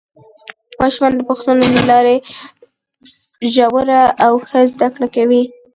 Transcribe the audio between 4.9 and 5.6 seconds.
کړه کوي